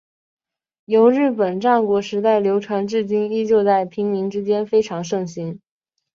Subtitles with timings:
[0.85, 5.61] 由日本战国时代流传至今依旧在平民之间非常盛行。